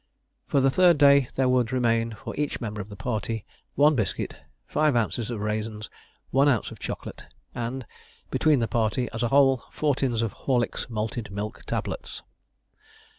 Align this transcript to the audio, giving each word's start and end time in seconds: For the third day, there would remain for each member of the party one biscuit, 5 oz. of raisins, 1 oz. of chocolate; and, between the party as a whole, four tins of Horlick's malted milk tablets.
For 0.47 0.61
the 0.61 0.71
third 0.71 0.97
day, 0.97 1.27
there 1.35 1.47
would 1.47 1.71
remain 1.71 2.13
for 2.13 2.35
each 2.35 2.59
member 2.59 2.81
of 2.81 2.89
the 2.89 2.95
party 2.95 3.45
one 3.75 3.93
biscuit, 3.93 4.35
5 4.65 4.95
oz. 4.95 5.29
of 5.29 5.39
raisins, 5.41 5.91
1 6.31 6.49
oz. 6.49 6.71
of 6.71 6.79
chocolate; 6.79 7.25
and, 7.53 7.85
between 8.31 8.61
the 8.61 8.67
party 8.67 9.07
as 9.13 9.21
a 9.21 9.27
whole, 9.27 9.61
four 9.71 9.93
tins 9.93 10.23
of 10.23 10.33
Horlick's 10.33 10.89
malted 10.89 11.29
milk 11.31 11.65
tablets. 11.67 12.23